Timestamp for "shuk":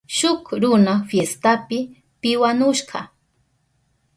0.17-0.43